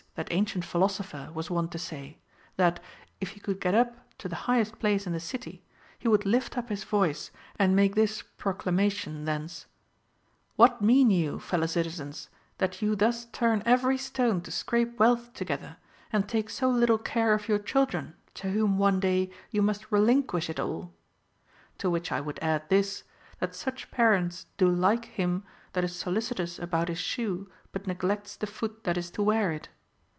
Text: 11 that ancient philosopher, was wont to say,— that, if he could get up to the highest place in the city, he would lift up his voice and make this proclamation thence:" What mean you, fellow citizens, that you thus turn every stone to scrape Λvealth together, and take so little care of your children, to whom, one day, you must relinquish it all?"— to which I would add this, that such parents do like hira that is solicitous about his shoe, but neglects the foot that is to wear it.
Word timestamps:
11 0.17 0.25
that 0.27 0.33
ancient 0.35 0.65
philosopher, 0.65 1.31
was 1.33 1.49
wont 1.49 1.71
to 1.71 1.79
say,— 1.79 2.17
that, 2.57 2.81
if 3.21 3.29
he 3.29 3.39
could 3.39 3.61
get 3.61 3.73
up 3.73 3.95
to 4.17 4.27
the 4.27 4.35
highest 4.43 4.77
place 4.77 5.07
in 5.07 5.13
the 5.13 5.21
city, 5.21 5.63
he 5.99 6.07
would 6.09 6.25
lift 6.25 6.57
up 6.57 6.67
his 6.67 6.83
voice 6.83 7.31
and 7.57 7.77
make 7.77 7.95
this 7.95 8.21
proclamation 8.21 9.23
thence:" 9.23 9.67
What 10.57 10.81
mean 10.81 11.11
you, 11.11 11.39
fellow 11.39 11.65
citizens, 11.65 12.27
that 12.57 12.81
you 12.81 12.93
thus 12.97 13.23
turn 13.31 13.63
every 13.65 13.97
stone 13.97 14.41
to 14.41 14.51
scrape 14.51 14.97
Λvealth 14.97 15.31
together, 15.33 15.77
and 16.11 16.27
take 16.27 16.49
so 16.49 16.69
little 16.69 16.97
care 16.97 17.33
of 17.33 17.47
your 17.47 17.57
children, 17.59 18.13
to 18.33 18.49
whom, 18.49 18.77
one 18.77 18.99
day, 18.99 19.31
you 19.49 19.61
must 19.61 19.93
relinquish 19.93 20.49
it 20.49 20.59
all?"— 20.59 20.91
to 21.79 21.89
which 21.89 22.11
I 22.11 22.19
would 22.19 22.37
add 22.41 22.67
this, 22.67 23.03
that 23.39 23.55
such 23.55 23.89
parents 23.91 24.47
do 24.57 24.67
like 24.69 25.05
hira 25.05 25.41
that 25.71 25.85
is 25.85 25.95
solicitous 25.95 26.59
about 26.59 26.89
his 26.89 26.99
shoe, 26.99 27.49
but 27.71 27.87
neglects 27.87 28.35
the 28.35 28.45
foot 28.45 28.83
that 28.83 28.97
is 28.97 29.09
to 29.11 29.23
wear 29.23 29.53
it. 29.53 29.69